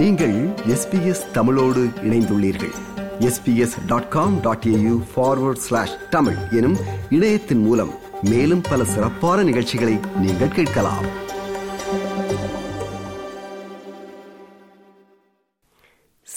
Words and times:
நீங்கள் 0.00 0.46
எஸ்பிஎஸ் 0.46 1.30
தமிழோடு 1.30 1.84
இணைந்துள்ளீர்கள். 1.84 2.72
SBS 3.18 3.86
dot 3.86 4.08
com 4.08 4.40
dot 4.40 4.64
AU 4.66 5.02
forward 5.16 5.62
slash 5.66 6.08
Tamil 6.10 6.36
எனும் 6.50 6.76
இணையத்தின் 7.10 7.58
மூலம் 7.58 7.90
மேலும் 8.22 8.60
பல 8.70 8.84
சிறப்பான 8.84 9.42
நிகழ்ச்சிகளை 9.42 9.98
நீங்கள் 10.20 10.48
கேட்கலாம். 10.48 11.04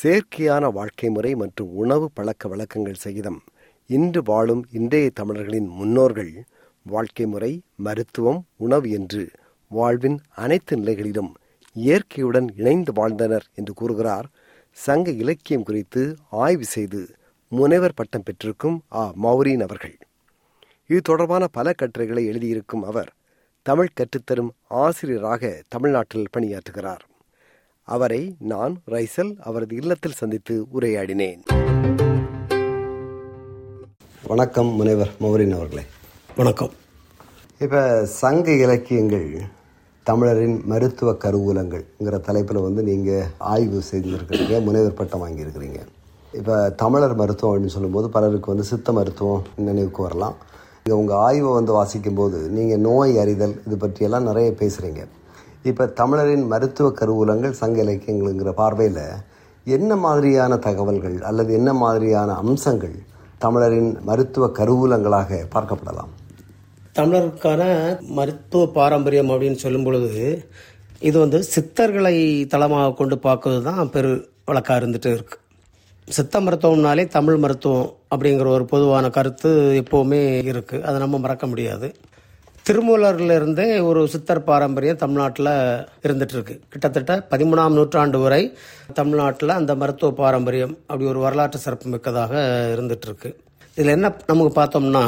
செயற்கையான 0.04 0.72
வாழ்க்கை 0.72 1.10
முறை 1.10 1.36
மற்றும் 1.36 1.76
உணவு 1.76 2.12
பழக்க 2.14 2.48
வழக்கங்கள் 2.48 2.94
சகிதம். 2.94 3.42
இன்று 3.88 4.22
வாழும் 4.26 4.66
இன்றைய 4.72 5.10
தமிழர்களின் 5.14 5.68
முன்னோர்கள் 5.68 6.46
வாழ்க்கை 6.84 7.26
முறை 7.26 7.62
மருத்துவம் 7.76 8.46
உணவு 8.56 8.90
என்று 8.90 9.30
வாழ்வின் 9.68 10.20
அனைத்து 10.36 10.78
நிலைகளிலும் 10.78 11.34
இயற்கையுடன் 11.74 12.54
இணைந்து 12.56 12.94
வாழ்ந்தனர் 12.94 13.46
என்று 13.56 13.74
கூறுகிறார். 13.74 14.26
சங்க 14.72 15.12
இலக்கியம் 15.12 15.64
குறித்து 15.64 16.16
ஆய்வு 16.30 16.66
செய்து 16.66 17.16
முனைவர் 17.48 17.94
பட்டம் 17.94 18.24
பெற்றிருக்கும் 18.24 18.84
ஆ. 18.94 19.14
மௌரீன் 19.24 19.62
அவர்கள். 19.62 19.98
இது 20.88 21.02
தொடர்பான 21.02 21.48
பல 21.48 21.74
கட்டுரைகளை 21.74 22.30
எழுதியிருக்கும் 22.30 22.84
அவர் 22.84 23.14
தமிழ் 23.62 23.90
கற்றுத்தரும் 23.94 24.50
ஆசிரியராக 24.68 25.62
தமிழ்நாட்டில் 25.68 26.28
பணியாற்றுகிறார். 26.38 27.00
அவரை 27.84 28.36
நான் 28.40 28.82
ரைசல் 28.88 29.38
அவரது 29.40 29.76
இல்லத்தில் 29.76 30.12
சந்தித்து 30.12 30.66
உரையாடினேன். 30.80 31.40
வணக்கம் 34.28 34.68
முனைவர் 34.68 35.12
மௌரின் 35.20 35.56
அவர்களே. 35.56 35.86
வணக்கம். 36.36 36.72
இப்போ 37.60 38.06
சங்க 38.06 38.52
இலக்கியங்கள் 38.52 39.40
தமிழரின் 40.08 40.56
மருத்துவ 40.72 41.10
கருவூலங்கள்ங்கிற 41.24 42.16
தலைப்பில் 42.28 42.66
வந்து 42.66 42.82
நீங்கள் 42.88 43.28
ஆய்வு 43.52 43.80
செய்திருக்கிறீங்க 43.90 44.56
முனைவர் 44.66 44.98
பட்டம் 44.98 45.22
வாங்கியிருக்கிறீங்க. 45.24 45.80
இப்போ 46.40 46.56
தமிழர் 46.82 47.16
மருத்துவம் 47.22 47.52
அப்படின்னு 47.52 47.76
சொல்லும்போது 47.76 48.08
பலருக்கு 48.16 48.52
வந்து 48.54 48.66
சித்த 48.70 48.92
மருத்துவம் 48.98 49.44
நினைவுக்கு 49.68 50.02
வரலாம் 50.06 50.36
இங்கே 50.80 50.96
உங்கள் 51.02 51.22
ஆய்வை 51.28 51.52
வந்து 51.58 51.74
வாசிக்கும்போது 51.78 52.40
நீங்கள் 52.58 52.82
நோய் 52.88 53.14
அறிதல் 53.24 53.56
இது 53.68 53.78
பற்றியெல்லாம் 53.84 54.28
நிறைய 54.30 54.50
பேசுகிறீங்க 54.62 55.04
இப்போ 55.70 55.86
தமிழரின் 56.02 56.46
மருத்துவ 56.54 56.90
கருவூலங்கள் 57.02 57.60
சங்க 57.62 57.80
இலக்கியங்கள்ங்கிற 57.86 58.54
பார்வையில் 58.62 59.06
என்ன 59.66 59.96
மாதிரியான 60.06 60.58
தகவல்கள் 60.68 61.18
அல்லது 61.30 61.54
என்ன 61.60 61.74
மாதிரியான 61.84 62.36
அம்சங்கள் 62.44 62.98
தமிழரின் 63.46 63.92
மருத்துவ 64.10 64.46
கருவூலங்களாக 64.60 65.40
பார்க்கப்படலாம்? 65.56 66.12
தமிழருக்கான 66.98 67.62
மருத்துவ 68.18 68.64
பாரம்பரியம் 68.76 69.30
அப்படின்னு 69.30 69.62
சொல்லும் 69.62 69.86
பொழுது 69.86 70.12
இது 71.08 71.18
வந்து 71.20 71.40
சித்தர்களை 71.54 72.18
தளமாக 72.52 72.92
கொண்டு 73.00 73.16
பார்க்கறது 73.24 73.62
தான் 73.70 73.90
பெரு 73.96 74.12
வழக்காக 74.50 74.78
இருந்துட்டு 74.82 75.10
இருக்கு. 75.16 75.38
சித்த 76.08 76.42
மருத்துவம்னாலே 76.42 77.04
தமிழ் 77.18 77.40
மருத்துவம் 77.44 77.90
அப்படிங்கிற 78.14 78.48
ஒரு 78.58 78.66
பொதுவான 78.74 79.10
கருத்து 79.18 79.50
எப்போவுமே 79.82 80.22
இருக்கு. 80.52 80.78
அதை 80.86 80.96
நம்ம 81.00 81.20
மறக்க 81.26 81.48
முடியாது. 81.48 81.88
திருமூலர்லேருந்தே 82.66 83.68
ஒரு 83.90 84.02
சித்தர் 84.08 84.48
பாரம்பரியம் 84.50 85.02
தமிழ்நாட்டில் 85.04 85.54
இருந்துட்டு 86.06 86.36
இருக்கு. 86.38 86.56
கிட்டத்தட்ட 86.70 87.14
பதிமூணாம் 87.32 87.78
நூற்றாண்டு 87.78 88.20
வரை 88.20 88.44
தமிழ்நாட்டில் 89.00 89.58
அந்த 89.60 89.76
மருத்துவ 89.76 90.12
பாரம்பரியம் 90.24 90.76
அப்படி 90.88 91.10
ஒரு 91.14 91.20
வரலாற்று 91.20 91.60
சிறப்பு 91.66 91.90
மிக்கதாக 91.90 92.34
இருந்துட்டு 92.76 93.10
இருக்கு. 93.10 93.32
இதில் 93.78 93.96
என்ன 93.98 94.14
நமக்கு 94.28 94.54
பார்த்தோம்னா 94.62 95.06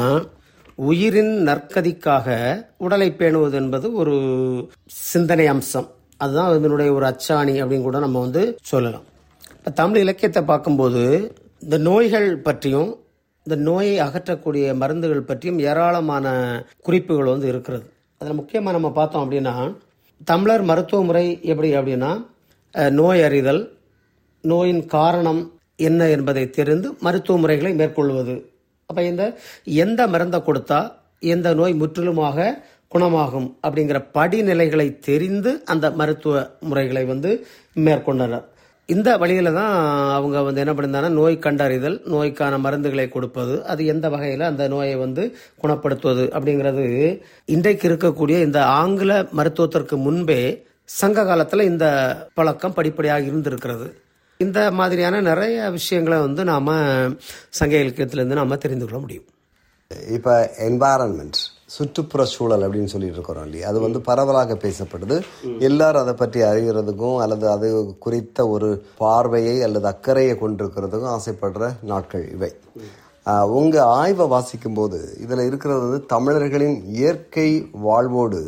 உயிரின் 0.78 1.34
நற்கதிக்காக 1.48 2.26
உடலை 2.84 3.08
பேணுவது 3.20 3.56
என்பது 3.62 3.86
ஒரு 4.00 4.16
சிந்தனை 5.12 5.46
அம்சம். 5.52 5.88
அதுதான் 6.22 6.56
இதனுடைய 6.58 6.90
ஒரு 6.96 7.04
அச்சாணி 7.12 7.54
அப்படின்னு 7.62 7.86
கூட 7.88 7.98
நம்ம 8.04 8.20
வந்து 8.26 8.42
சொல்லலாம். 8.70 9.06
இப்போ 9.56 9.70
தமிழ் 9.80 10.02
இலக்கியத்தை 10.04 10.42
பார்க்கும்போது 10.50 11.02
இந்த 11.64 11.76
நோய்கள் 11.88 12.28
பற்றியும் 12.46 12.90
இந்த 13.46 13.56
நோயை 13.68 13.94
அகற்றக்கூடிய 14.06 14.64
மருந்துகள் 14.82 15.28
பற்றியும் 15.30 15.60
ஏராளமான 15.70 16.26
குறிப்புகள் 16.86 17.32
வந்து 17.34 17.48
இருக்கிறது. 17.52 17.84
அதில் 18.20 18.38
முக்கியமாக 18.40 18.76
நம்ம 18.76 18.90
பார்த்தோம் 18.98 19.24
அப்படின்னா 19.24 19.54
தமிழர் 20.30 20.64
மருத்துவ 20.70 21.00
முறை 21.08 21.26
எப்படி 21.52 21.70
அப்படின்னா 21.78 22.10
நோய் 23.00 23.22
அறிதல் 23.28 23.62
நோயின் 24.44 24.82
காரணம் 24.96 25.42
என்ன 25.88 26.08
என்பதை 26.16 26.44
தெரிந்து 26.58 26.88
மருத்துவ 27.06 27.38
முறைகளை 27.42 27.72
மேற்கொள்வது. 27.80 28.34
அப்போ 28.90 29.02
இந்த 29.10 29.24
எந்த 29.84 30.00
மருந்தை 30.12 30.38
கொடுத்தா 30.40 30.80
எந்த 31.34 31.48
நோய் 31.60 31.80
முற்றிலுமாக 31.80 32.44
குணமாகும் 32.92 33.48
அப்படிங்கிற 33.64 33.98
படிநிலைகளை 34.16 34.86
தெரிந்து 35.08 35.50
அந்த 35.72 35.86
மருத்துவ 36.00 36.34
முறைகளை 36.68 37.02
வந்து 37.12 37.30
மேற்கொண்டனர். 37.86 38.44
இந்த 38.88 39.08
வழியில 39.22 39.52
தான் 39.58 39.72
அவங்க 40.16 40.42
வந்து 40.48 40.62
என்ன 40.62 40.72
பண்ணியிருந்தாங்கன்னா 40.72 41.18
நோய் 41.20 41.36
கண்டறிதல் 41.46 41.96
நோய்க்கான 42.12 42.58
மருந்துகளை 42.66 43.06
கொடுப்பது 43.08 43.54
அது 43.72 43.84
எந்த 43.94 44.06
வகையில் 44.14 44.48
அந்த 44.50 44.64
நோயை 44.74 44.94
வந்து 45.04 45.22
குணப்படுத்துவது 45.62 46.24
அப்படிங்கிறது 46.36 46.86
இன்றைக்கு 47.56 47.86
இருக்கக்கூடிய 47.90 48.38
இந்த 48.48 48.60
ஆங்கில 48.80 49.12
மருத்துவத்திற்கு 49.40 49.98
முன்பே 50.06 50.40
சங்க 50.98 51.24
காலத்தில் 51.30 51.68
இந்த 51.72 51.86
பழக்கம் 52.34 52.76
படிப்படியாக 52.78 53.30
இருந்திருக்கிறது. 53.30 53.88
இந்த 54.44 54.60
மாதிரியான 54.78 55.20
நிறைய 55.20 55.70
விஷயங்களை 55.76 56.16
வந்து 56.26 56.42
நாம் 56.52 56.72
சங்க 57.58 57.74
இலக்கியத்திலேருந்து 57.82 58.38
நாம் 58.40 58.62
தெரிந்து 58.64 58.84
கொள்ள 58.84 58.98
முடியும். 59.04 59.28
இப்போ 60.16 60.34
என்வாரன்மெண்ட் 60.68 61.38
சுற்றுப்புற 61.74 62.24
சூழல் 62.32 62.64
அப்படின்னு 62.66 62.92
சொல்லிட்டு 62.92 63.16
இருக்கிறோம் 63.18 63.46
இல்லையா? 63.48 63.68
அது 63.70 63.78
வந்து 63.84 64.00
பரவலாக 64.08 64.56
பேசப்படுது. 64.64 65.16
எல்லாரும் 65.68 66.02
அதை 66.02 66.14
பற்றி 66.14 66.40
அறிகிறதுக்கும் 66.48 67.16
அல்லது 67.24 67.46
அது 67.54 67.68
குறித்த 68.06 68.48
ஒரு 68.48 68.68
பார்வையை 68.98 69.56
அல்லது 69.66 69.88
அக்கறையை 69.92 70.34
கொண்டிருக்கிறதுக்கும் 70.42 71.14
ஆசைப்படுற 71.16 71.70
நாட்கள் 71.92 72.26
இவை. 72.36 72.50
உங்கள் 73.58 73.88
ஆய்வை 74.00 74.26
வாசிக்கும் 74.34 74.74
போது 74.74 75.00
இருக்கிறது 75.48 75.80
வந்து 75.86 76.02
தமிழர்களின் 76.14 76.76
இயற்கை 76.98 77.48
வாழ்வோடு 77.86 78.42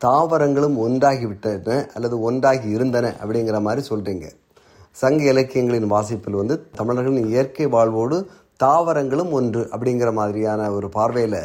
தாவரங்களும் 0.00 0.76
ஒன்றாகி 0.86 1.26
விட்டன 1.26 1.78
அல்லது 1.94 2.16
ஒன்றாகி 2.30 2.68
இருந்தன 2.78 3.14
அப்படிங்கிற 3.22 3.60
மாதிரி 3.68 3.82
சொல்கிறீங்க 3.92 4.26
சங்க 4.96 5.22
இலக்கியங்களின் 5.22 5.86
வாசிப்பில் 5.86 6.34
வந்து 6.34 6.68
தமிழர்களின் 6.74 7.28
இயற்கை 7.28 7.66
வாழ்வோடு 7.66 8.28
தாவரங்களும் 8.56 9.30
ஒன்று 9.30 9.68
அப்படிங்கிற 9.72 10.12
மாதிரியான 10.12 10.72
ஒரு 10.72 10.88
பார்வையில் 10.88 11.40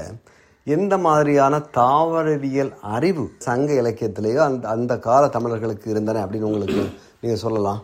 எந்த 0.64 0.98
மாதிரியான 0.98 1.60
தாவரவியல் 1.60 2.74
அறிவு 2.82 3.32
சங்க 3.38 3.74
இலக்கியத்திலேயோ 3.74 4.36
அந்த 4.36 4.70
அந்த 4.70 5.00
கால 5.00 5.28
தமிழர்களுக்கு 5.28 5.90
இருந்தன 5.90 6.26
அப்படின்னு 6.26 6.42
உங்களுக்கு 6.42 6.84
நீங்கள் 7.22 7.40
சொல்லலாம். 7.40 7.82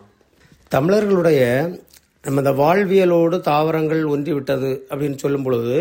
தமிழர்களுடைய 0.68 1.40
நம்ம 2.22 2.40
இந்த 2.40 2.52
வாழ்வியலோடு 2.52 3.40
தாவரங்கள் 3.40 4.04
ஒன்றி 4.04 4.32
விட்டது 4.32 4.86
அப்படின்னு 4.90 5.16
சொல்லும் 5.16 5.42
பொழுது 5.42 5.76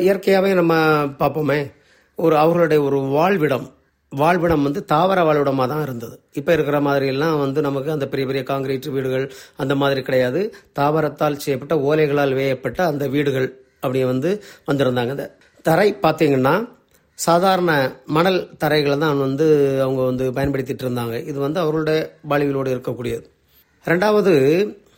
இயற்கையாகவே 0.00 0.54
நம்ம 0.54 0.74
பார்ப்போமே 1.18 1.72
ஒரு 2.18 2.36
அவர்களுடைய 2.36 2.82
ஒரு 2.82 2.98
வாழ்விடம் 3.00 3.66
வாழ்விடம் 4.12 4.64
வந்து 4.66 4.80
தாவர 4.92 5.18
வாழ்விடமாக 5.26 5.66
தான் 5.72 5.82
இருந்தது. 5.86 6.16
இப்போ 6.38 6.50
இருக்கிற 6.56 6.78
மாதிரியெல்லாம் 6.86 7.36
வந்து 7.42 7.60
நமக்கு 7.66 7.90
அந்த 7.94 8.06
பெரிய 8.12 8.26
பெரிய 8.30 8.42
காங்கிரீட் 8.50 8.88
வீடுகள் 8.96 9.26
அந்த 9.62 9.74
மாதிரி 9.82 10.00
கிடையாது. 10.08 10.40
தாவரத்தால் 10.78 11.40
செய்யப்பட்ட 11.44 11.76
ஓலைகளால் 11.88 12.36
வேயப்பட்ட 12.40 12.80
அந்த 12.92 13.06
வீடுகள் 13.14 13.48
அப்படி 13.84 14.00
வந்து 14.12 14.30
வந்திருந்தாங்க. 14.70 15.14
இந்த 15.16 15.28
தரை 15.68 15.88
பார்த்தீங்கன்னா 16.06 16.54
சாதாரண 17.18 17.70
மணல் 18.16 18.40
தரைகளை 18.62 18.96
தான் 19.04 19.18
வந்து 19.26 19.46
அவங்க 19.84 20.02
வந்து 20.10 20.26
பயன்படுத்திட்டு 20.36 20.84
இருந்தாங்க. 20.86 21.16
இது 21.30 21.38
வந்து 21.46 21.60
அவர்களுடைய 21.64 22.00
வாழ்விலோடு 22.30 22.74
இருக்கக்கூடியது. 22.74 23.26
ரெண்டாவது 23.84 24.32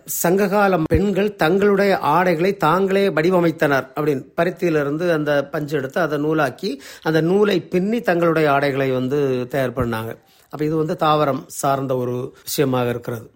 சங்ககால 0.06 0.78
பெண்கள் 0.92 1.36
தங்களுடைய 1.36 1.92
ஆடைகளை 1.98 2.50
தாங்களே 2.56 3.08
வடிவமைத்தனர் 3.08 3.86
அப்படின்னு 3.96 4.24
பருத்தியிலிருந்து 4.38 5.04
அந்த 5.16 5.32
பஞ்சு 5.52 5.74
எடுத்து 5.78 5.99
அதை 6.00 6.19
நூலாக்கி 6.19 6.70
அந்த 7.02 7.20
நூலை 7.20 7.56
பின்னி 7.75 8.00
தங்களுடைய 8.00 8.50
ஆடைகளை 8.50 8.88
வந்து 8.90 9.19
தயார் 9.54 9.78
பண்ணாங்க 9.78 10.12
அப்ப 10.52 10.62
இது 10.64 10.76
வந்து 10.76 10.96
தாவரம் 11.04 11.43
சார்ந்த 11.60 11.93
ஒரு 11.96 12.14
விஷயமாக 12.43 12.90
இருக்கிறது. 12.90 13.26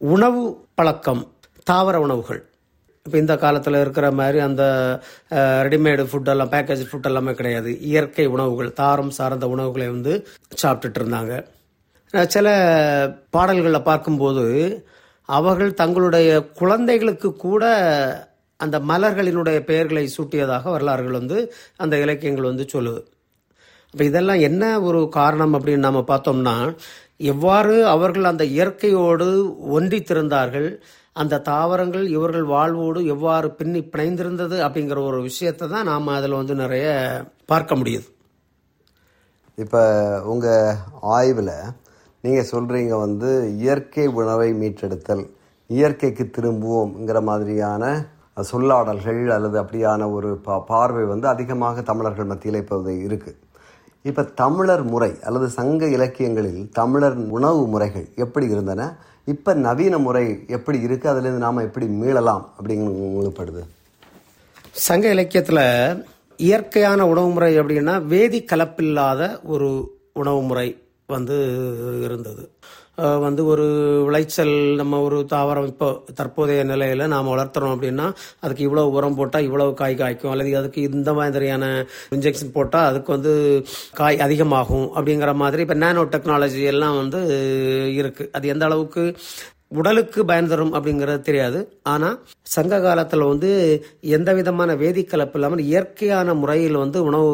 உணவு 0.00 0.42
பழக்கம் 0.74 1.22
தாவர 1.70 1.96
உணவுகள். 2.06 2.40
இப்போ 3.06 3.18
இந்த 3.18 3.36
காலத்தில் 3.36 3.80
இருக்கிற 3.80 4.06
மாதிரி 4.20 4.38
அந்த 4.38 4.62
ரெடிமேடு 5.66 6.04
ஃபுட்டெல்லாம் 6.10 6.52
பேக்கேஜ் 6.54 6.82
ஃபுட் 6.88 7.08
எல்லாமே 7.10 7.32
கிடையாது. 7.32 7.70
இயற்கை 7.80 8.26
உணவுகள் 8.26 8.70
தாரம் 8.72 9.10
சார்ந்த 9.10 9.48
உணவுகளை 9.48 9.88
வந்து 9.88 10.14
சாப்பிட்டுட்டு 10.62 11.00
இருந்தாங்க. 11.02 11.34
சில 12.34 12.48
பாடல்களில் 13.30 13.88
பார்க்கும்போது 13.90 14.44
அவர்கள் 15.28 15.78
தங்களுடைய 15.80 16.30
குழந்தைகளுக்கு 16.60 17.28
கூட 17.46 17.64
அந்த 18.60 18.76
மலர்களினுடைய 18.90 19.58
பெயர்களை 19.70 20.04
சூட்டியதாக 20.16 20.70
வரலாறுகள் 20.74 21.18
வந்து 21.20 21.38
அந்த 21.76 21.94
இலக்கியங்கள் 22.04 22.50
வந்து 22.50 22.66
சொல்லுது. 22.74 23.02
அப்போ 23.94 24.04
இதெல்லாம் 24.04 24.40
என்ன 24.48 24.62
ஒரு 24.80 25.00
காரணம் 25.18 25.54
அப்படின்னு 25.54 25.86
நம்ம 25.88 26.00
பார்த்தோம்னா 26.08 26.54
எவ்வாறு 27.32 27.74
அவர்கள் 27.86 28.30
அந்த 28.30 28.44
இயற்கையோடு 28.44 29.26
ஒன்றித்திருந்தார்கள் 29.76 30.68
அந்த 31.22 31.40
தாவரங்கள் 31.50 32.06
இவர்கள் 32.08 32.46
வாழ்வோடு 32.54 33.00
எவ்வாறு 33.14 33.48
பின்னி 33.50 33.80
பிணைந்திருந்தது 33.92 34.56
அப்படிங்கிற 34.66 34.98
ஒரு 35.10 35.20
விஷயத்தை 35.22 35.66
தான் 35.68 35.88
நாம் 35.90 36.08
அதில் 36.16 36.38
வந்து 36.40 36.54
நிறைய 36.54 36.86
பார்க்க 37.46 37.74
முடியுது. 37.74 38.06
இப்போ 39.58 39.82
உங்கள் 40.32 40.76
ஆய்வில் 41.16 41.54
நீங்கள் 42.26 42.50
சொல்கிறீங்க 42.50 42.94
வந்து 42.98 43.30
இயற்கை 43.58 44.06
உணவை 44.14 44.52
மீட்டெடுத்தல் 44.52 45.24
இயற்கைக்கு 45.70 46.30
திரும்புவோம்ங்கிற 46.36 47.22
மாதிரியான 47.22 47.84
சொல்லாடல்கள் 48.50 49.30
அல்லது 49.30 49.62
அப்படியான 49.62 50.10
ஒரு 50.10 50.40
பா- 50.46 50.64
பார்வை 50.66 51.04
வந்து 51.04 51.28
அதிகமாக 51.28 51.82
தமிழர்கள் 51.82 52.24
மத்தியில் 52.24 52.56
இப்போது 52.56 52.90
இருக்குது 53.06 53.38
இப்போ 54.04 54.22
தமிழர் 54.34 54.82
முறை 54.82 55.12
அல்லது 55.20 55.48
சங்க 55.50 55.86
இலக்கியங்களில் 55.86 56.70
தமிழர் 56.72 57.16
உணவு 57.30 57.66
முறைகள் 57.66 58.06
எப்படி 58.16 58.46
இருந்தன? 58.46 58.82
இப்போ 59.26 59.54
நவீன 59.58 59.98
முறை 59.98 60.24
எப்படி 60.46 60.78
இருக்குது 60.78 61.12
அதுலேருந்து 61.12 61.38
நாம் 61.38 61.58
எப்படி 61.58 61.86
மீளலாம் 61.96 62.44
அப்படிங்கிறது 62.56 63.62
சங்க 64.80 65.08
இலக்கியத்தில் 65.08 65.64
இயற்கையான 66.38 67.06
உணவு 67.06 67.28
முறை 67.28 67.58
அப்படின்னா 67.58 68.02
வேதி 68.06 68.44
கலப்பில்லாத 68.44 69.20
ஒரு 69.44 69.68
உணவு 70.12 70.40
முறை 70.42 70.68
வந்து 71.14 71.36
இருந்தது. 72.06 72.44
வந்து 73.24 73.42
ஒரு 73.52 73.64
விளைச்சல் 74.06 74.52
நம்ம 74.80 75.00
ஒரு 75.06 75.16
தாவரம் 75.32 75.66
இப்போ 75.72 75.88
தற்போதைய 76.18 76.60
நிலையில் 76.70 77.02
நாம் 77.14 77.30
வளர்த்துறோம் 77.32 77.74
அப்படின்னா 77.74 78.06
அதுக்கு 78.44 78.62
இவ்வளோ 78.66 78.84
உரம் 78.96 79.18
போட்டால் 79.18 79.46
இவ்வளோ 79.48 79.66
காய் 79.80 79.98
காய்க்கும். 80.02 80.32
அல்லது 80.32 80.52
அதுக்கு 80.60 80.80
இந்த 80.90 81.12
மாதிரியான 81.18 81.64
இன்ஜெக்ஷன் 82.16 82.54
போட்டால் 82.54 82.88
அதுக்கு 82.90 83.10
வந்து 83.16 83.32
காய் 84.00 84.22
அதிகமாகும் 84.26 84.88
அப்படிங்கிற 84.96 85.34
மாதிரி 85.42 85.64
இப்போ 85.66 85.76
நேனோ 85.82 86.04
டெக்னாலஜி 86.14 86.62
எல்லாம் 86.72 86.96
வந்து 87.02 87.20
இருக்குது 88.00 88.32
அது 88.38 88.52
எந்த 88.54 88.64
அளவுக்கு 88.68 89.04
உடலுக்கு 89.80 90.20
பயன் 90.30 90.50
தரும் 90.50 90.74
அப்படிங்கிறது 90.78 91.26
தெரியாது. 91.28 91.60
ஆனால் 91.92 92.16
சங்க 92.54 92.74
காலத்தில் 92.84 93.30
வந்து 93.30 93.50
எந்த 94.16 94.32
விதமான 94.38 94.76
வேதிக்கலப்பு 94.82 95.38
இல்லாமல் 95.38 95.62
இயற்கையான 95.70 96.34
முறையில் 96.42 96.82
வந்து 96.84 96.98
உணவு 97.08 97.32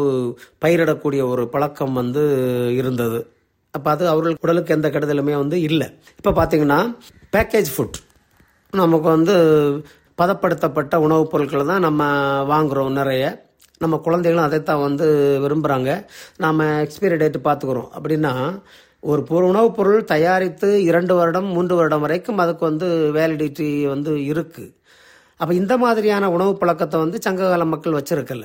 பயிரிடக்கூடிய 0.65 1.23
ஒரு 1.35 1.45
பழக்கம் 1.55 1.95
வந்து 2.01 2.25
இருந்தது. 2.81 3.21
அப்போ 3.75 3.89
அது 3.95 4.05
அவர்கள் 4.13 4.35
உடலுக்கு 4.45 4.75
எந்த 4.75 4.89
கெடுதலுமே 4.95 5.35
வந்து 5.43 5.57
இல்லை. 5.69 5.87
இப்போ 6.19 6.31
பார்த்தீங்கன்னா 6.39 6.79
பேக்கேஜ் 7.35 7.71
ஃபுட் 7.75 7.99
நமக்கு 8.73 9.09
வந்து 9.17 9.35
பதப்படுத்தப்பட்ட 10.19 10.95
உணவுப் 11.07 11.31
பொருட்களை 11.33 11.65
தான் 11.71 11.85
நம்ம 11.87 12.03
வாங்குறோம் 12.51 12.99
நிறைய. 13.01 13.25
நம்ம 13.81 13.97
குழந்தைகளும் 14.07 14.47
அதைத்தான் 14.47 14.83
வந்து 14.87 15.07
விரும்புகிறாங்க 15.45 15.91
நாம் 16.37 16.61
எக்ஸ்பைரி 16.85 17.17
டேட் 17.23 17.39
பார்த்துக்குறோம் 17.49 17.89
அப்படின்னா 17.97 18.33
ஒரு 19.03 19.23
பொரு 19.31 19.45
உணவுப் 19.53 19.77
பொருள் 19.77 20.05
தயாரித்து 20.05 20.69
இரண்டு 20.91 21.13
வருடம் 21.19 21.49
மூன்று 21.55 21.75
வருடம் 21.79 22.05
வரைக்கும் 22.07 22.43
அதுக்கு 22.45 22.65
வந்து 22.71 22.89
வேலிடிட்டி 23.17 23.69
வந்து 23.95 24.13
இருக்குது 24.29 24.71
அப்போ 25.41 25.53
இந்த 25.55 25.75
மாதிரியான 25.77 26.29
உணவு 26.31 26.53
பழக்கத்தை 26.61 26.99
வந்து 27.01 27.19
சங்ககால 27.25 27.65
மக்கள் 27.65 27.99
வச்சிருக்கல. 27.99 28.45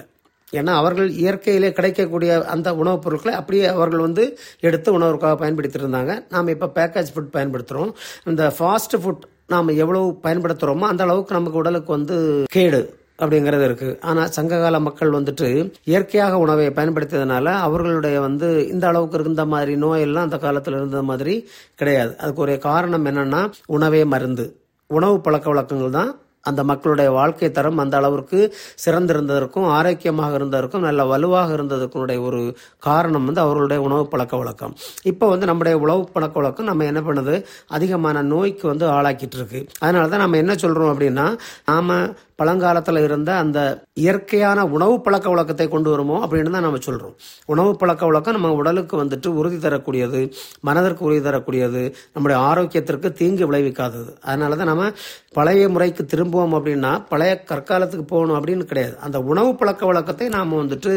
ஏன்னா 0.53 0.73
அவர்கள் 0.73 1.09
இயற்கையிலே 1.09 1.71
கிடைக்கக்கூடிய 1.71 2.44
அந்த 2.44 2.75
உணவுப் 2.75 3.01
பொருட்களை 3.01 3.33
அப்படியே 3.35 3.65
அவர்கள் 3.65 3.99
வந்து 3.99 4.23
எடுத்து 4.59 4.99
உணவுக்காக 4.99 5.33
பயன்படுத்திட்டு 5.41 5.83
இருந்தாங்க 5.83 6.13
நாம் 6.29 6.47
இப்போ 6.47 6.69
பேக்கேஜ் 6.75 7.11
ஃபுட் 7.15 7.33
பயன்படுத்துகிறோம் 7.33 7.91
இந்த 8.25 8.53
ஃபாஸ்ட் 8.59 8.95
ஃபுட் 9.03 9.25
நாம் 9.47 9.67
எவ்வளவு 9.67 10.07
பயன்படுத்துகிறோமோ 10.23 10.88
அந்த 10.91 11.03
அளவுக்கு 11.03 11.35
நமக்கு 11.35 11.57
உடலுக்கு 11.57 11.91
வந்து 11.91 12.15
கேடு 12.49 12.81
அப்படிங்கிறது 13.19 13.63
இருக்கு. 13.63 13.99
ஆனால் 14.01 14.31
சங்ககால 14.38 14.79
மக்கள் 14.79 15.11
வந்துட்டு 15.11 15.47
இயற்கையாக 15.83 16.38
உணவை 16.38 16.67
பயன்படுத்தியதுனால 16.69 17.45
அவர்களுடைய 17.45 18.19
வந்து 18.19 18.67
இந்த 18.67 18.88
அளவுக்கு 18.88 19.19
இருந்த 19.19 19.45
மாதிரி 19.45 19.75
நோயெல்லாம் 19.75 20.27
அந்த 20.27 20.38
காலத்தில் 20.38 20.73
இருந்த 20.73 21.01
மாதிரி 21.01 21.49
கிடையாது. 21.75 22.17
அதுக்கு 22.17 22.41
ஒரு 22.41 22.57
காரணம் 22.57 23.05
என்னன்னா 23.05 23.41
உணவே 23.65 24.03
மருந்து. 24.03 24.45
உணவு 24.89 25.21
பழக்க 25.21 25.49
வழக்கங்கள் 25.49 25.89
தான் 25.89 26.11
அந்த 26.49 26.61
மக்களுடைய 26.71 27.09
வாழ்க்கை 27.17 27.49
தரம் 27.57 27.81
அந்த 27.83 27.95
அளவிற்கு 27.99 28.39
சிறந்திருந்ததற்கும் 28.85 29.67
ஆரோக்கியமாக 29.77 30.38
இருந்ததற்கும் 30.39 30.85
நல்ல 30.88 31.03
வலுவாக 31.13 31.55
இருந்ததற்குடைய 31.57 32.19
ஒரு 32.29 32.41
காரணம் 32.88 33.27
வந்து 33.29 33.44
அவர்களுடைய 33.45 33.81
உணவு 33.88 34.05
பழக்க 34.07 34.38
வழக்கம். 34.38 34.75
இப்போ 35.03 35.25
வந்து 35.33 35.49
நம்முடைய 35.51 35.77
உணவு 35.85 36.03
பழக்க 36.15 36.35
வழக்கம் 36.39 36.69
நம்ம 36.71 36.85
என்ன 36.91 37.01
பண்ணுது? 37.07 37.35
அதிகமான 37.77 38.23
நோய்க்கு 38.33 38.65
வந்து 38.67 38.85
ஆளாக்கிட்டு 38.97 39.38
இருக்கு. 39.39 39.61
அதனால 39.79 40.07
தான் 40.07 40.23
நம்ம 40.25 40.38
என்ன 40.44 40.55
சொல்றோம் 40.65 40.94
அப்படின்னா 40.94 41.27
நாம 41.71 41.99
பழங்காலத்தில் 42.41 43.05
இருந்த 43.05 43.29
அந்த 43.44 43.59
இயற்கையான 44.03 44.65
உணவு 44.75 44.95
பழக்க 45.05 45.27
வழக்கத்தை 45.33 45.67
கொண்டு 45.73 45.89
வருமோ 45.94 46.17
அப்படின்னு 46.23 46.53
தான் 46.55 46.65
நம்ம 46.67 46.81
சொல்றோம். 46.88 47.15
உணவு 47.53 47.71
பழக்க 47.81 48.03
வழக்கம் 48.09 48.35
நம்ம 48.38 48.51
உடலுக்கு 48.61 48.95
வந்துட்டு 49.01 49.29
உறுதி 49.39 49.57
தரக்கூடியது 49.65 50.21
மனதிற்கு 50.69 51.03
உறுதி 51.07 51.21
தரக்கூடியது 51.27 51.81
நம்முடைய 52.15 52.38
ஆரோக்கியத்திற்கு 52.49 53.11
தீங்கு 53.21 53.47
விளைவிக்காதது. 53.51 54.11
அதனால 54.27 54.59
தான் 54.61 54.71
நம்ம 54.71 54.91
பழைய 55.39 55.65
முறைக்கு 55.75 56.03
திரும்புவோம் 56.13 56.55
அப்படின்னா 56.59 56.94
பழைய 57.11 57.33
கற்காலத்துக்கு 57.51 58.05
போகணும் 58.13 58.38
அப்படின்னு 58.39 58.69
கிடையாது. 58.71 58.95
அந்த 59.07 59.17
உணவு 59.31 59.51
பழக்க 59.61 59.91
வழக்கத்தை 59.91 60.29
நாம் 60.38 60.61
வந்துட்டு 60.61 60.94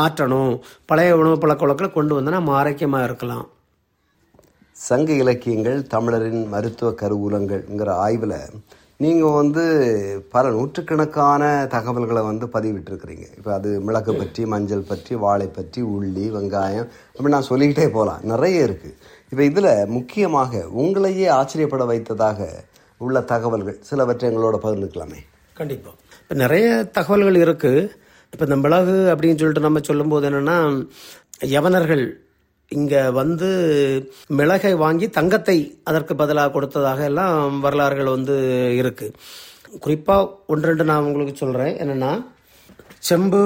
மாற்றணும். 0.00 0.52
பழைய 0.92 1.16
உணவு 1.22 1.38
பழக்க 1.44 1.64
வழக்கத்தை 1.66 1.94
கொண்டு 1.96 2.14
வந்து 2.18 2.36
நம்ம 2.38 2.54
ஆரோக்கியமாக 2.60 3.08
இருக்கலாம். 3.10 3.46
சங்க 4.76 5.10
இலக்கியங்கள் 5.22 5.80
தமிழரின் 5.94 6.44
மருத்துவ 6.52 6.90
கருவூலங்கள்ங்கிற 7.00 7.90
ஆய்வில் 8.04 8.38
நீங்கள் 9.00 9.36
வந்து 9.40 9.62
பல 10.34 10.44
நூற்றுக்கணக்கான 10.56 11.42
தகவல்களை 11.74 12.22
வந்து 12.22 12.46
பதிவிட்டிருக்கிறீங்க. 12.54 13.26
இப்போ 13.38 13.50
அது 13.58 13.68
மிளகு 13.86 14.12
பற்றி 14.20 14.42
மஞ்சள் 14.52 14.88
பற்றி 14.90 15.14
வாழை 15.24 15.46
பற்றி 15.58 15.80
உள்ளி 15.94 16.24
வெங்காயம் 16.36 16.88
அப்படி 17.14 17.32
நான் 17.36 17.48
சொல்லிக்கிட்டே 17.50 17.86
போகலாம் 17.96 18.24
நிறைய 18.32 18.66
இருக்குது 18.68 18.96
இப்போ 19.32 19.42
இதில் 19.50 19.70
முக்கியமாக 19.96 20.62
உங்களையே 20.82 21.26
ஆச்சரியப்பட 21.38 21.84
வைத்ததாக 21.92 22.48
உள்ள 23.00 23.18
தகவல்கள் 23.32 23.78
சிலவற்றை 23.88 24.26
எங்களோட 24.30 24.56
பகிர்ந்துக்கலாமே. 24.64 25.20
கண்டிப்பாக 25.56 25.96
இப்போ 26.22 26.34
நிறைய 26.44 26.66
தகவல்கள் 26.98 27.38
இருக்குது 27.44 27.82
இப்போ 28.32 28.44
இந்த 28.48 28.58
மிளகு 28.64 28.96
அப்படின்னு 29.12 29.40
சொல்லிட்டு 29.42 29.66
நம்ம 29.66 29.80
சொல்லும்போது 29.90 30.26
என்னென்னா 30.30 30.58
யவனர்கள் 31.54 32.04
இங்க 32.76 32.94
வந்து 33.10 33.48
மிளகை 34.38 34.72
வாங்கி 34.82 35.06
தங்கத்தை 35.16 35.56
அதற்கு 35.90 36.14
பதிலாக 36.20 36.52
கொடுத்ததாக 36.56 37.00
எல்லாம் 37.10 37.58
வரலாறுகள் 37.64 38.14
வந்து 38.16 38.36
இருக்கு. 38.80 39.06
குறிப்பா 39.84 40.16
ஒன்று 40.52 40.68
ரெண்டு 40.70 40.84
நான் 40.90 41.06
உங்களுக்கு 41.08 41.34
சொல்றேன். 41.42 41.74
என்னன்னா 41.82 42.12
செம்பு 43.08 43.42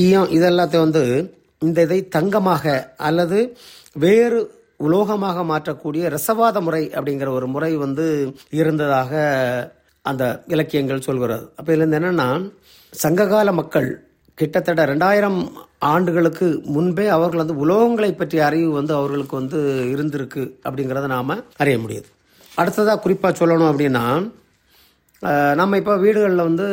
ஈயம் 0.00 0.28
இதெல்லாத்தையும் 0.36 0.86
வந்து 0.88 1.04
இந்த 1.66 1.78
இதை 1.86 2.00
தங்கமாக 2.16 2.94
அல்லது 3.08 3.38
வேறு 4.04 4.40
உலோகமாக 4.86 5.38
மாற்றக்கூடிய 5.52 6.02
ரசவாத 6.16 6.60
முறை 6.66 6.82
அப்படிங்கிற 6.96 7.28
ஒரு 7.38 7.46
முறை 7.54 7.72
வந்து 7.84 8.06
இருந்ததாக 8.60 9.12
அந்த 10.04 10.24
இலக்கியங்கள் 10.54 11.06
சொல்கிறது. 11.08 11.44
அப்போ 11.56 11.70
இதுலேருந்து 11.72 12.00
இருந்து 12.00 12.28
சங்ககால 12.92 13.52
மக்கள் 13.52 13.88
கிட்டத்தட்ட 14.38 14.82
ரெண்டாயிரம் 14.86 15.38
ஆண்டுகளுக்கு 15.92 16.46
முன்பே 16.74 17.06
அவர்கள் 17.16 17.42
வந்து 17.42 17.56
உலோகங்களை 17.64 18.10
பற்றிய 18.12 18.42
அறிவு 18.46 18.70
வந்து 18.72 18.92
அவர்களுக்கு 18.94 19.34
வந்து 19.36 19.58
இருந்திருக்கு 19.94 20.42
அப்படிங்கிறத 20.66 21.06
நாம் 21.14 21.32
அறிய 21.62 21.76
முடியுது. 21.84 22.08
அடுத்ததாக 22.58 23.00
குறிப்பாக 23.00 23.32
சொல்லணும் 23.40 23.70
அப்படின்னா 23.72 24.04
நம்ம 25.60 25.76
இப்போ 25.80 25.94
வீடுகளில் 25.96 26.48
வந்து 26.48 26.66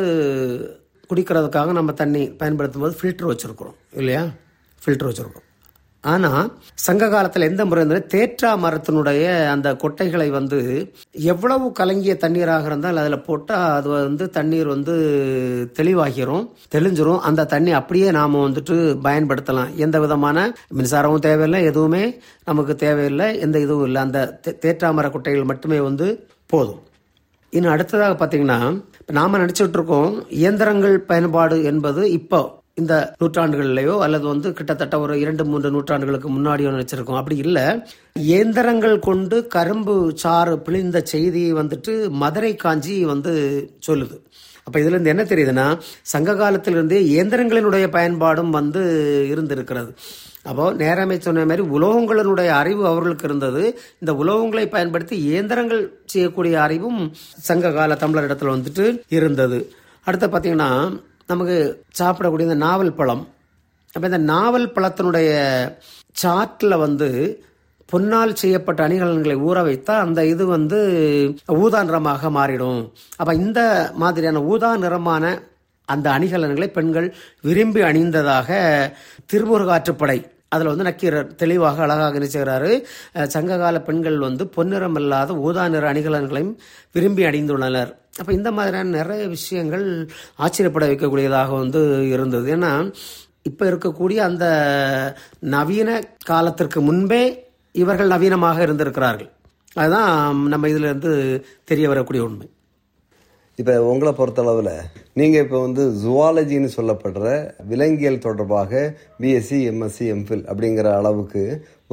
குடிக்கிறதுக்காக 1.10 1.72
நம்ம 1.72 1.92
தண்ணி 1.92 2.22
பயன்படுத்தும் 2.40 2.84
போது 2.84 2.96
ஃபில்டர் 3.00 3.30
வச்சுருக்குறோம் 3.30 3.76
இல்லையா? 4.00 4.22
ஃபில்டர் 4.82 5.08
வச்சுருக்கோம் 5.10 5.45
ஆனால் 6.06 6.52
சங்க 6.74 7.08
காலத்தில் 7.08 7.42
எந்த 7.42 7.64
முறை 7.64 7.84
தேற்றா 7.84 8.56
மரத்தினுடைய 8.56 9.48
அந்த 9.48 9.72
கொட்டைகளை 9.72 10.28
வந்து 10.28 10.58
எவ்வளவு 11.12 11.72
கலங்கிய 11.72 12.16
தண்ணீராக 12.16 12.66
இருந்தால் 12.66 12.96
அதில் 12.96 13.20
போட்டால் 13.20 13.70
அது 13.70 13.88
வந்து 13.88 14.30
தண்ணீர் 14.30 14.66
வந்து 14.66 14.94
தெளிவாகிரும் 15.78 16.48
தெளிஞ்சிரும். 16.74 17.18
அந்த 17.18 17.44
தண்ணி 17.44 17.72
அப்படியே 17.72 18.10
நாம் 18.10 18.34
வந்துட்டு 18.34 18.96
பயன்படுத்தலாம். 19.02 19.74
எந்த 19.74 20.00
விதமான 20.00 20.54
மின்சாரமும் 20.74 21.18
தேவையில்லை 21.18 21.64
எதுவுமே 21.64 22.20
நமக்கு 22.44 22.76
தேவையில்லை 22.76 23.38
எந்த 23.38 23.58
இதுவும் 23.60 23.84
இல்லை. 23.84 24.02
அந்த 24.02 24.40
தே- 24.48 24.64
தேற்றாமர 24.64 25.10
கொட்டைகள் 25.10 25.44
மட்டுமே 25.44 25.80
வந்து 25.80 26.26
போதும். 26.46 26.80
இன்னும் 27.50 27.72
அடுத்ததாக 27.72 28.26
பார்த்தீங்கன்னா 28.26 28.82
இப்போ 29.00 29.12
நாம 29.12 29.38
நினைச்சிட்டு 29.38 29.68
இருக்கோம் 29.68 30.30
இயந்திரங்கள் 30.30 31.00
பயன்பாடு 31.00 31.64
என்பது 31.64 32.10
இப்போ 32.10 32.64
இந்த 32.80 32.94
நூற்றாண்டுகள்லயோ 33.20 33.98
அல்லது 33.98 34.26
வந்து 34.26 34.52
கிட்டத்தட்ட 34.52 35.00
ஒரு 35.00 35.20
இரண்டு 35.20 35.44
மூன்று 35.44 35.68
நூற்றாண்டுகளுக்கு 35.70 36.28
முன்னாடியோ 36.36 36.70
நினைச்சிருக்கோம். 36.74 37.20
அப்படி 37.20 37.36
இல்லை. 37.36 37.64
இயந்திரங்கள் 38.30 38.96
கொண்டு 38.98 39.46
கரும்பு 39.46 39.94
சாறு 40.14 40.58
பிழிந்த 40.58 41.00
செய்தியை 41.12 41.52
வந்துட்டு 41.54 41.92
மதுரை 42.22 42.56
காஞ்சி 42.56 43.04
வந்து 43.04 43.32
சொல்லுது. 43.86 44.16
அப்ப 44.64 44.76
இதுல 44.80 44.94
இருந்து 44.94 45.12
என்ன 45.14 45.22
தெரியுதுன்னா 45.22 45.66
சங்க 46.02 46.34
காலத்திலிருந்தே 46.34 47.00
இயந்திரங்களினுடைய 47.14 47.88
பயன்பாடும் 47.88 48.50
வந்து 48.50 48.82
இருந்திருக்கிறது. 49.32 49.90
அப்போ 50.42 50.64
நேரமே 50.72 51.18
சொன்ன 51.18 51.44
மாதிரி 51.44 51.62
உலோகங்களினுடைய 51.76 52.46
அறிவு 52.60 52.86
அவர்களுக்கு 52.86 53.24
இருந்தது. 53.24 53.62
இந்த 53.98 54.12
உலோகங்களை 54.12 54.66
பயன்படுத்தி 54.70 55.16
இயந்திரங்கள் 55.16 55.82
செய்யக்கூடிய 56.06 56.62
அறிவும் 56.62 57.00
சங்க 57.48 57.72
கால 57.72 57.94
தமிழர் 57.94 58.28
இடத்துல 58.28 58.54
வந்துட்டு 58.56 58.86
இருந்தது. 59.08 59.60
அடுத்து 60.06 60.26
பார்த்தீங்கன்னா 60.26 60.70
நமக்கு 61.30 61.56
சாப்பிடக்கூடிய 61.98 62.48
இந்த 62.48 62.60
நாவல் 62.66 62.98
பழம். 62.98 63.24
அப்போ 63.94 64.06
இந்த 64.10 64.20
நாவல் 64.32 64.72
பழத்தினுடைய 64.74 65.30
சாற்றில் 66.22 66.82
வந்து 66.84 67.08
பொன்னால் 67.92 68.38
செய்யப்பட்ட 68.42 68.80
அணிகலன்களை 68.86 69.36
ஊற 69.48 69.58
வைத்தால் 69.68 70.04
அந்த 70.04 70.20
இது 70.26 70.44
வந்து 70.46 70.78
ஊதா 71.62 71.80
நிறமாக 71.88 72.30
மாறிடும். 72.38 72.80
அப்போ 73.20 73.32
இந்த 73.34 73.60
மாதிரியான 74.02 74.42
ஊதா 74.52 74.70
நிறமான 74.84 75.24
அந்த 75.88 76.06
அணிகலன்களை 76.16 76.68
பெண்கள் 76.76 77.08
விரும்பி 77.48 77.82
அணிந்ததாக 77.90 78.48
திருமுருகாற்றுப்படை 79.32 80.18
அதில் 80.56 80.72
வந்து 80.72 80.88
நக்கீரர் 80.88 81.30
தெளிவாக 81.42 81.82
அழகாக 81.86 82.18
நினைச்சுகிறாரு 82.18 82.70
சங்ககால 83.34 83.82
பெண்கள் 83.88 84.18
வந்து 84.26 84.46
பொன்னிறம் 84.56 84.98
இல்லாத 85.02 85.36
ஊதா 85.46 85.64
நிற 85.74 85.86
அணிகலன்களையும் 85.92 86.54
விரும்பி 86.96 87.24
அணிந்துள்ளனர். 87.30 87.92
அப்போ 88.20 88.32
இந்த 88.38 88.50
மாதிரியான 88.58 88.94
நிறைய 88.98 89.22
விஷயங்கள் 89.36 89.86
ஆச்சரியப்பட 90.44 90.84
வைக்கக்கூடியதாக 90.90 91.50
வந்து 91.62 91.82
இருந்தது. 92.14 92.46
ஏன்னா 92.56 92.72
இப்போ 93.50 93.64
இருக்கக்கூடிய 93.70 94.18
அந்த 94.28 94.46
நவீன 95.56 95.90
காலத்திற்கு 96.30 96.80
முன்பே 96.88 97.22
இவர்கள் 97.82 98.12
நவீனமாக 98.14 98.58
இருந்திருக்கிறார்கள். 98.66 99.30
அதுதான் 99.80 100.10
நம்ம 100.52 100.68
இதுலேருந்து 100.72 101.12
தெரிய 101.70 101.86
வரக்கூடிய 101.92 102.22
உண்மை. 102.28 102.46
இப்போ 103.60 103.74
உங்களை 103.90 104.10
பொறுத்தளவில் 104.16 104.72
நீங்கள் 105.18 105.42
இப்போ 105.44 105.58
வந்து 105.60 105.82
ஜுவாலஜின்னு 106.00 106.70
சொல்லப்படுற 106.76 107.26
விலங்கியல் 107.70 108.24
தொடர்பாக 108.24 108.80
பிஎஸ்சி 109.20 109.58
எம்எஸ்சி 109.70 110.06
எம்ஃபில் 110.14 110.42
அப்படிங்கிற 110.50 110.88
அளவுக்கு 111.00 111.42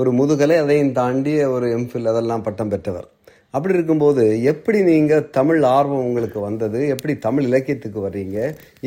ஒரு 0.01 0.09
முதுகலை 0.11 0.55
அதையும் 0.63 0.91
தாண்டி 0.97 1.33
ஒரு 1.55 1.67
எம்ஃபில் 1.77 2.09
அதெல்லாம் 2.11 2.43
பட்டம் 2.47 2.71
பெற்றவர். 2.73 3.07
அப்படி 3.55 3.73
இருக்கும்போது 3.77 4.23
எப்படி 4.51 4.79
நீங்கள் 4.89 5.29
தமிழ் 5.37 5.61
ஆர்வம் 5.75 6.05
உங்களுக்கு 6.07 6.39
வந்தது? 6.39 6.79
எப்படி 6.93 7.13
தமிழ் 7.25 7.47
இலக்கியத்துக்கு 7.49 7.99
வர்றீங்க? 8.05 8.37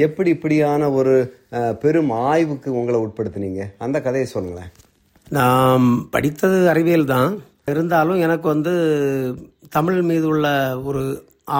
எப்படி 0.07 0.29
இப்படியான 0.37 0.91
ஒரு 0.99 1.15
பெரும் 1.85 2.13
ஆய்வுக்கு 2.31 2.71
உங்களை 2.81 3.01
உட்படுத்துனீங்க? 3.05 3.65
அந்த 3.87 4.01
கதையை 4.07 4.27
சொல்லுங்களேன். 4.35 4.73
நான் 5.39 5.87
படித்தது 6.17 6.59
அறிவியல் 6.73 7.13
தான். 7.15 7.31
இருந்தாலும் 7.75 8.21
எனக்கு 8.27 8.49
வந்து 8.55 8.75
தமிழ் 9.79 10.03
மீது 10.11 10.29
உள்ள 10.35 10.49
ஒரு 10.91 11.05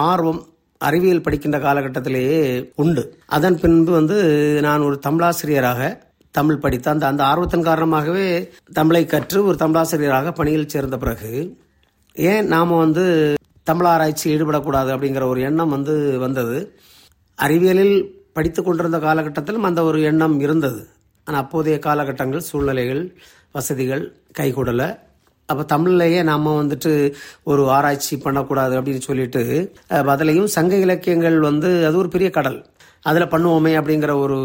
ஆர்வம் 0.09 0.43
அறிவியல் 0.77 1.21
படிக்கின்ற 1.21 1.59
காலகட்டத்திலேயே 1.59 2.71
உண்டு. 2.75 3.19
அதன் 3.25 3.59
பின்பு 3.59 3.91
வந்து 3.91 4.17
நான் 4.61 4.81
ஒரு 4.81 4.99
தமிழாசிரியராக 5.07 6.05
தமிழ் 6.31 6.57
படித்த 6.57 6.91
அந்த 6.91 7.07
அந்த 7.07 7.23
ஆர்வத்தின் 7.23 7.63
காரணமாகவே 7.63 8.51
தமிழை 8.73 9.05
கற்று 9.05 9.45
ஒரு 9.45 9.57
தமிழாசிரியராக 9.59 10.31
பணியில் 10.31 10.67
சேர்ந்த 10.67 10.97
பிறகு 10.97 11.57
ஏன் 12.15 12.47
நாம் 12.47 12.77
வந்து 12.77 13.33
தமிழ் 13.63 13.85
ஆராய்ச்சி 13.85 14.25
ஈடுபடக்கூடாது 14.35 14.89
அப்படிங்கிற 14.95 15.23
ஒரு 15.23 15.41
எண்ணம் 15.41 15.69
வந்து 15.69 16.19
வந்தது. 16.19 16.79
அறிவியலில் 17.35 17.97
படித்து 18.33 18.63
கொண்டிருந்த 18.63 18.97
காலகட்டத்திலும் 18.97 19.67
அந்த 19.69 19.83
ஒரு 19.83 20.01
எண்ணம் 20.01 20.39
இருந்தது. 20.39 20.87
ஆனால் 21.23 21.41
அப்போதைய 21.41 21.79
காலகட்டங்கள் 21.79 22.39
சூழ்நிலைகள் 22.39 23.17
வசதிகள் 23.51 24.15
கைகூடலை. 24.39 24.97
அப்போ 25.51 25.63
தமிழ்லையே 25.73 26.21
நாம் 26.29 26.47
வந்துட்டு 26.61 26.91
ஒரு 27.51 27.63
ஆராய்ச்சி 27.75 28.15
பண்ணக்கூடாது 28.25 28.73
அப்படின்னு 28.79 29.03
சொல்லிட்டு 29.09 29.41
அதுலேயும் 30.13 30.49
சங்க 30.57 30.75
இலக்கியங்கள் 30.85 31.37
வந்து 31.49 31.69
அது 31.87 31.97
ஒரு 32.03 32.09
பெரிய 32.15 32.29
கடல். 32.37 32.59
அதில் 33.09 33.31
பண்ணுவோமே 33.33 33.73
அப்படிங்கிற 33.79 34.13
ஒரு 34.25 34.37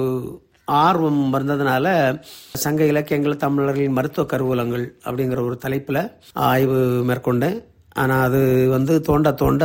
ஆர்வம் 0.84 1.22
வந்ததுனால 1.36 1.86
சங்க 2.64 2.82
இலக்கியங்கள் 2.92 3.42
தமிழர்களின் 3.44 3.96
மருத்துவ 3.98 4.24
கருவூலங்கள் 4.32 4.84
அப்படிங்கிற 5.06 5.40
ஒரு 5.48 5.56
தலைப்பில் 5.64 6.02
ஆய்வு 6.50 6.80
மேற்கொண்டேன். 7.08 7.56
ஆனால் 8.02 8.24
அது 8.26 8.40
வந்து 8.76 8.94
தோண்ட 9.08 9.32
தோண்ட 9.42 9.64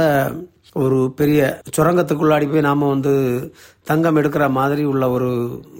ஒரு 0.83 0.97
பெரிய 1.19 1.41
சுரங்கத்துக்குள்ளாடி 1.75 2.47
போய் 2.49 2.67
நாம் 2.69 2.91
வந்து 2.93 3.13
தங்கம் 3.91 4.17
எடுக்கிற 4.21 4.45
மாதிரி 4.57 4.83
உள்ள 4.93 5.05
ஒரு 5.17 5.29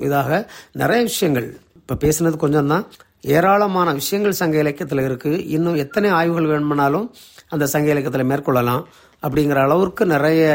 இதாக 0.08 0.40
நிறைய 0.82 1.02
விஷயங்கள். 1.10 1.50
இப்போ 1.82 1.96
பேசுனது 2.06 2.38
கொஞ்சம் 2.46 2.72
தான் 2.74 2.86
ஏராளமான 3.22 3.94
விஷயங்கள் 3.94 4.40
சங்க 4.42 4.60
இலக்கியத்தில் 4.60 5.06
இருக்கு. 5.06 5.48
இன்னும் 5.48 5.76
எத்தனை 5.76 6.10
ஆய்வுகள் 6.10 6.46
வேணுமானாலும் 6.46 7.14
அந்த 7.50 7.66
சங்க 7.66 7.92
இலக்கியத்தில் 7.92 8.32
மேற்கொள்ளலாம். 8.32 8.84
அப்படிங்கிற 9.28 9.56
அளவுக்கு 9.56 10.06
நிறைய 10.06 10.46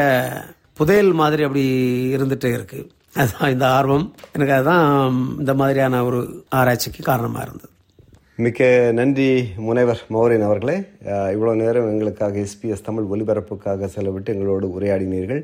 புதையல் 0.73 1.11
மாதிரி 1.11 1.43
அப்படி 1.43 1.65
இருந்துட்டே 2.15 2.53
இருக்கு. 2.53 2.87
அதுதான் 3.15 3.51
இந்த 3.51 3.67
ஆர்வம். 3.67 4.15
எனக்கு 4.35 4.53
அதுதான் 4.53 5.37
இந்த 5.39 5.53
மாதிரியான 5.53 6.03
ஒரு 6.05 6.43
ஆராய்ச்சிக்கு 6.49 7.03
காரணமாக 7.03 7.45
இருந்தது. 7.45 7.67
மிக்க 8.35 8.91
நன்றி 8.93 9.43
முனைவர் 9.57 10.03
மௌரியன் 10.09 10.43
அவர்களே. 10.43 10.77
இவ்வளோ 11.05 11.55
நேரம் 11.55 11.89
எங்களுக்காக 11.91 12.39
எஸ்பிஎஸ் 12.39 12.83
தமிழ் 12.83 13.07
ஒலிபரப்புக்காக 13.13 13.89
செலவிட்டு 13.95 14.33
எங்களோடு 14.33 14.79
உரையாடினீர்கள். 14.79 15.41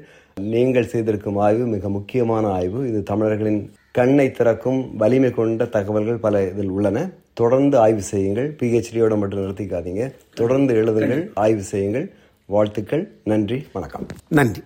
நீங்கள் 0.53 0.87
செய்திருக்கும் 0.87 1.37
ஆய்வு 1.37 1.65
மிக 1.65 1.89
முக்கியமான 1.89 2.47
ஆய்வு. 2.47 2.87
இது 2.87 3.03
தமிழர்களின் 3.03 3.61
கண்ணை 3.91 4.31
திறக்கும் 4.31 4.95
வலிமை 4.95 5.31
கொண்ட 5.31 5.65
தகவல்கள் 5.65 6.17
பல 6.17 6.47
இதில் 6.47 6.69
உள்ளன. 6.69 7.09
தொடர்ந்து 7.33 7.77
ஆய்வு 7.77 8.01
செய்யுங்கள். 8.01 8.55
பிஹெச்டியோட 8.59 9.17
மட்டும் 9.17 9.39
நிறுத்திக்காதீங்க. 9.39 10.13
தொடர்ந்து 10.33 10.73
எழுதுங்கள். 10.73 11.29
ஆய்வு 11.33 11.61
செய்யுங்கள். 11.61 12.13
வாழ்த்துக்கள். 12.45 13.11
நன்றி. 13.23 13.67
வணக்கம். 13.73 14.05
நன்றி. 14.27 14.63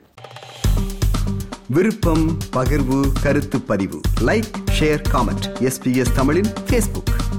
விருப்பம் 1.68 2.38
பகிர்வு 2.54 3.08
கருத்து 3.24 3.62
பதிவு. 3.62 4.00
லைக் 4.22 4.52
ஷேர் 4.80 5.02
காமெண்ட் 5.12 5.54
எஸ்பிஎஸ் 5.60 6.16
தமிழின் 6.16 6.50
ஃபேஸ்புக் 6.70 7.33